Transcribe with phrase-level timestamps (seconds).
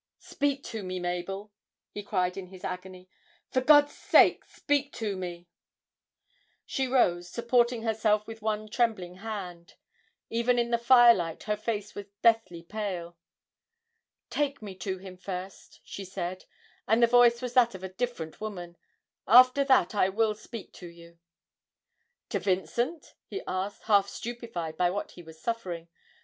[0.17, 1.51] 'Speak to me, Mabel,'
[1.91, 3.07] he cried in his agony,
[3.51, 5.47] 'for God's sake, speak to me!'
[6.65, 9.75] She rose, supporting herself with one trembling hand;
[10.31, 13.15] even in the firelight her face was deathly pale.
[14.31, 16.45] 'Take me to him first,' she said,
[16.87, 18.77] and the voice was that of a different woman,
[19.27, 21.19] 'after that I will speak to you.'
[22.29, 25.89] 'To Vincent?' he asked, half stupefied by what he was suffering.